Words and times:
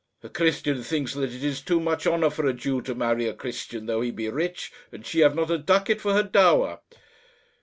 "A 0.23 0.29
Christian 0.29 0.81
thinks 0.81 1.13
that 1.13 1.31
it 1.31 1.43
is 1.43 1.61
too 1.61 1.79
much 1.79 2.07
honour 2.07 2.31
for 2.31 2.47
a 2.47 2.53
Jew 2.53 2.81
to 2.81 2.95
marry 2.95 3.27
a 3.27 3.35
Christian, 3.35 3.85
though 3.85 4.01
he 4.01 4.09
be 4.09 4.29
rich, 4.29 4.71
and 4.91 5.05
she 5.05 5.19
have 5.19 5.35
not 5.35 5.51
a 5.51 5.59
ducat 5.59 6.01
for 6.01 6.13
her 6.13 6.23
dower." 6.23 6.79